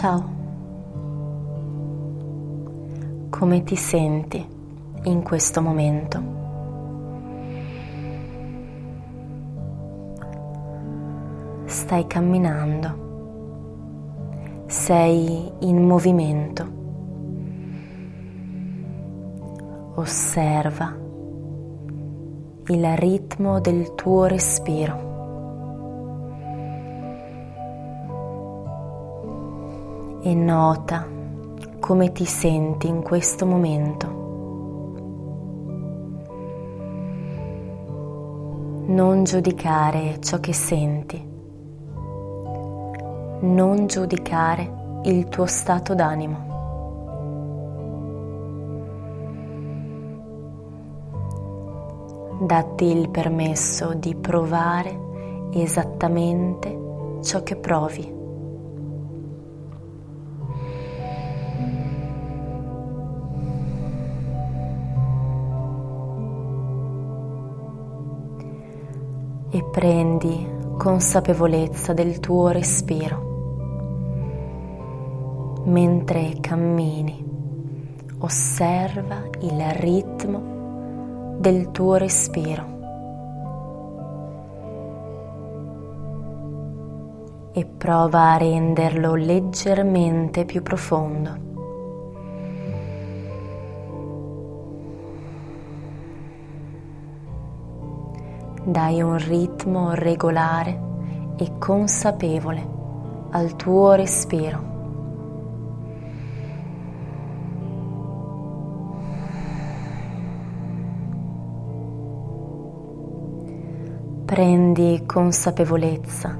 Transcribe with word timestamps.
Ciao. 0.00 0.24
Come 3.28 3.62
ti 3.64 3.76
senti 3.76 4.42
in 5.02 5.22
questo 5.22 5.60
momento? 5.60 6.22
Stai 11.66 12.06
camminando, 12.06 12.94
sei 14.68 15.52
in 15.58 15.86
movimento. 15.86 16.78
Osserva 19.96 20.96
il 22.68 22.96
ritmo 22.96 23.60
del 23.60 23.94
tuo 23.94 24.24
respiro. 24.24 25.09
E 30.22 30.34
nota 30.34 31.06
come 31.80 32.12
ti 32.12 32.24
senti 32.24 32.86
in 32.88 33.02
questo 33.02 33.46
momento. 33.46 34.18
Non 38.86 39.24
giudicare 39.24 40.20
ciò 40.20 40.38
che 40.40 40.52
senti, 40.52 41.28
non 43.40 43.86
giudicare 43.86 45.00
il 45.04 45.28
tuo 45.28 45.46
stato 45.46 45.94
d'animo. 45.94 46.48
Datti 52.40 52.84
il 52.84 53.08
permesso 53.10 53.94
di 53.94 54.14
provare 54.14 55.48
esattamente 55.52 57.18
ciò 57.22 57.42
che 57.42 57.56
provi. 57.56 58.19
E 69.50 69.64
prendi 69.64 70.46
consapevolezza 70.76 71.92
del 71.92 72.20
tuo 72.20 72.48
respiro. 72.48 73.28
Mentre 75.64 76.36
cammini, 76.40 77.22
osserva 78.18 79.22
il 79.40 79.70
ritmo 79.72 81.36
del 81.38 81.70
tuo 81.70 81.96
respiro. 81.96 82.78
E 87.52 87.66
prova 87.66 88.32
a 88.32 88.36
renderlo 88.36 89.16
leggermente 89.16 90.44
più 90.44 90.62
profondo. 90.62 91.49
Dai 98.70 99.02
un 99.02 99.18
ritmo 99.18 99.94
regolare 99.94 100.88
e 101.36 101.58
consapevole 101.58 102.68
al 103.30 103.56
tuo 103.56 103.94
respiro. 103.94 104.68
Prendi 114.24 115.02
consapevolezza 115.04 116.38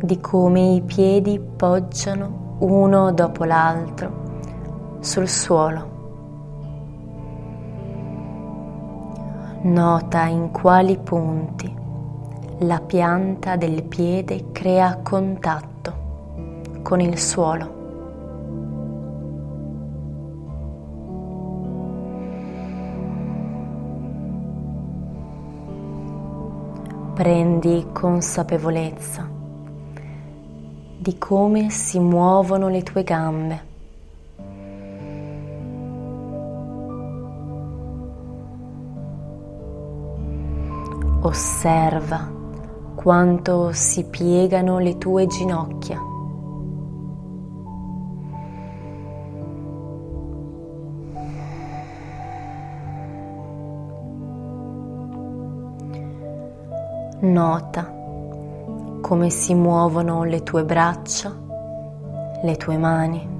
di 0.00 0.18
come 0.18 0.72
i 0.72 0.80
piedi 0.80 1.38
poggiano 1.38 2.56
uno 2.60 3.12
dopo 3.12 3.44
l'altro 3.44 4.98
sul 5.00 5.28
suolo. 5.28 5.99
Nota 9.62 10.24
in 10.24 10.52
quali 10.52 10.96
punti 10.96 11.70
la 12.60 12.80
pianta 12.80 13.56
del 13.56 13.82
piede 13.82 14.52
crea 14.52 15.00
contatto 15.02 16.78
con 16.82 16.98
il 16.98 17.18
suolo. 17.18 17.78
Prendi 27.12 27.88
consapevolezza 27.92 29.28
di 30.96 31.18
come 31.18 31.68
si 31.68 31.98
muovono 31.98 32.68
le 32.68 32.82
tue 32.82 33.02
gambe 33.02 33.69
Osserva 41.30 42.28
quanto 42.96 43.70
si 43.70 44.04
piegano 44.06 44.80
le 44.80 44.98
tue 44.98 45.28
ginocchia. 45.28 45.96
Nota 57.20 57.94
come 59.00 59.30
si 59.30 59.54
muovono 59.54 60.24
le 60.24 60.42
tue 60.42 60.64
braccia, 60.64 61.32
le 62.42 62.56
tue 62.56 62.76
mani. 62.76 63.39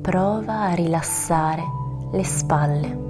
Prova 0.00 0.62
a 0.62 0.74
rilassare 0.74 1.62
le 2.10 2.24
spalle. 2.24 3.08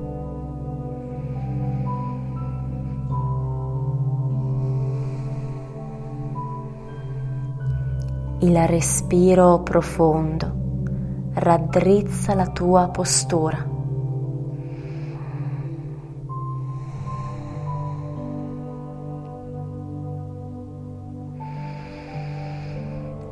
Il 8.41 8.67
respiro 8.67 9.61
profondo 9.61 10.59
raddrizza 11.35 12.35
la 12.35 12.49
tua 12.49 12.89
postura. 12.89 13.69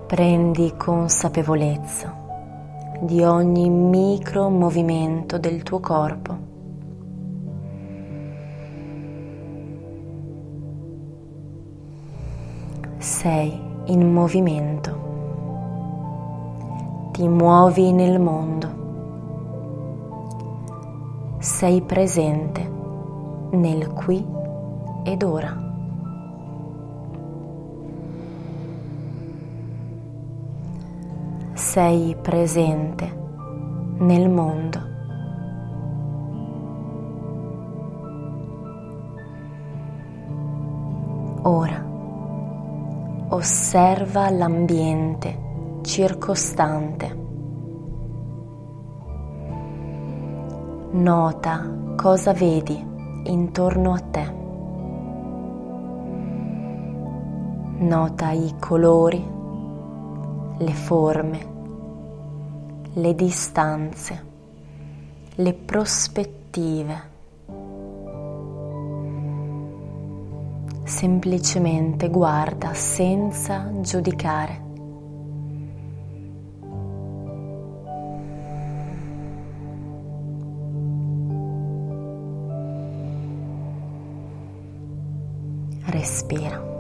Prendi 0.07 0.75
consapevolezza 0.77 2.18
di 3.01 3.23
ogni 3.23 3.71
micro 3.71 4.49
movimento 4.49 5.39
del 5.39 5.63
tuo 5.63 5.79
corpo. 5.79 6.37
Sei 12.99 13.61
in 13.87 14.13
movimento. 14.13 15.07
Ti 17.13 17.29
muovi 17.29 17.93
nel 17.93 18.21
mondo. 18.21 18.77
Sei 21.39 21.81
presente 21.83 22.69
nel 23.51 23.93
qui 23.93 24.25
ed 25.05 25.23
ora. 25.23 25.68
Sei 31.71 32.17
presente 32.23 33.15
nel 33.99 34.31
mondo. 34.31 34.79
Ora 41.43 41.85
osserva 43.29 44.31
l'ambiente 44.31 45.81
circostante. 45.83 47.27
Nota 50.93 51.71
cosa 51.97 52.33
vedi 52.33 52.83
intorno 53.25 53.93
a 53.93 53.99
te. 53.99 54.35
Nota 57.77 58.31
i 58.31 58.55
colori, 58.59 59.23
le 60.57 60.73
forme, 60.73 61.57
le 62.95 63.15
distanze, 63.15 64.25
le 65.37 65.53
prospettive. 65.53 67.17
Semplicemente 70.85 72.09
guarda 72.09 72.73
senza 72.73 73.71
giudicare. 73.81 74.67
Respira. 85.85 86.78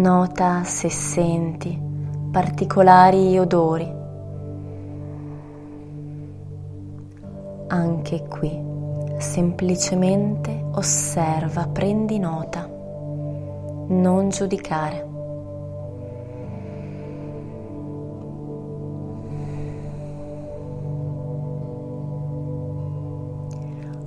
Nota 0.00 0.64
se 0.64 0.88
senti 0.88 1.78
particolari 2.30 3.38
odori. 3.38 3.86
Anche 7.66 8.26
qui 8.26 8.64
semplicemente 9.18 10.64
osserva, 10.72 11.68
prendi 11.68 12.18
nota, 12.18 12.66
non 12.66 14.30
giudicare. 14.30 15.08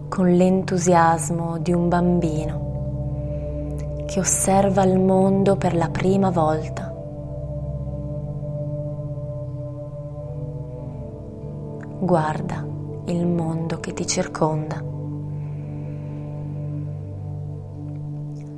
Con 0.10 0.28
l'entusiasmo 0.32 1.60
di 1.60 1.72
un 1.72 1.88
bambino 1.88 2.73
che 4.14 4.20
osserva 4.20 4.84
il 4.84 5.00
mondo 5.00 5.56
per 5.56 5.74
la 5.74 5.90
prima 5.90 6.30
volta. 6.30 6.94
Guarda 12.00 12.64
il 13.06 13.26
mondo 13.26 13.80
che 13.80 13.92
ti 13.94 14.06
circonda. 14.06 14.80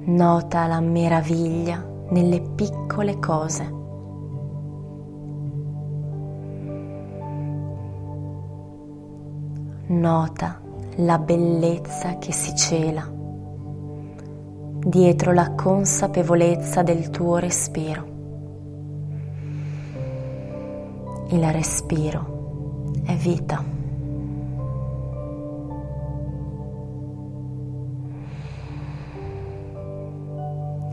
Nota 0.07 0.67
la 0.67 0.81
meraviglia 0.81 1.81
nelle 2.09 2.41
piccole 2.41 3.17
cose. 3.19 3.73
Nota 9.85 10.59
la 10.97 11.17
bellezza 11.17 12.17
che 12.17 12.33
si 12.33 12.53
cela 12.57 13.14
dietro 14.87 15.33
la 15.33 15.55
consapevolezza 15.55 16.83
del 16.83 17.09
tuo 17.09 17.37
respiro. 17.37 18.13
Il 21.29 21.51
respiro 21.51 22.91
è 23.03 23.15
vita. 23.15 23.63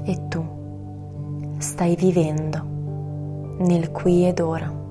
E 0.04 0.28
tu 0.28 0.42
stai 1.58 1.94
vivendo 1.94 2.64
nel 3.58 3.90
qui 3.90 4.26
ed 4.26 4.40
ora. 4.40 4.81